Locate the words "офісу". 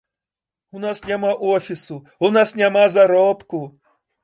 1.51-1.99